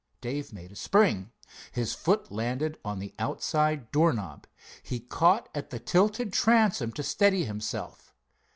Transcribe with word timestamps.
Dave 0.19 0.51
made 0.51 0.71
a 0.71 0.75
spring. 0.75 1.31
His 1.71 1.93
foot 1.93 2.31
landed 2.31 2.79
on 2.83 2.97
the 2.97 3.13
outside 3.19 3.91
door 3.91 4.13
knob. 4.13 4.47
He 4.81 4.99
caught 4.99 5.47
at 5.53 5.69
the 5.69 5.77
tilted 5.77 6.33
transom 6.33 6.91
to 6.93 7.03
steady 7.03 7.43
himself. 7.45 8.11